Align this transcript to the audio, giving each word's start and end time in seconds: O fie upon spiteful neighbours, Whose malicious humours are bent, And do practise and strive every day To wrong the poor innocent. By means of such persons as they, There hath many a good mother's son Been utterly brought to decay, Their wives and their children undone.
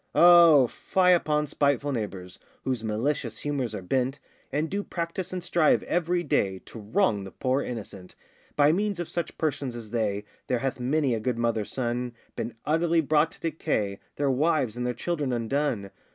O 0.15 0.65
fie 0.65 1.11
upon 1.13 1.45
spiteful 1.45 1.91
neighbours, 1.91 2.39
Whose 2.63 2.83
malicious 2.83 3.37
humours 3.41 3.75
are 3.75 3.83
bent, 3.83 4.19
And 4.51 4.67
do 4.67 4.83
practise 4.83 5.31
and 5.31 5.43
strive 5.43 5.83
every 5.83 6.23
day 6.23 6.57
To 6.65 6.79
wrong 6.79 7.23
the 7.23 7.29
poor 7.29 7.61
innocent. 7.61 8.15
By 8.55 8.71
means 8.71 8.99
of 8.99 9.07
such 9.09 9.37
persons 9.37 9.75
as 9.75 9.91
they, 9.91 10.23
There 10.47 10.57
hath 10.57 10.79
many 10.79 11.13
a 11.13 11.19
good 11.19 11.37
mother's 11.37 11.71
son 11.71 12.13
Been 12.35 12.55
utterly 12.65 13.01
brought 13.01 13.31
to 13.33 13.39
decay, 13.39 13.99
Their 14.15 14.31
wives 14.31 14.75
and 14.75 14.87
their 14.87 14.95
children 14.95 15.31
undone. 15.31 15.91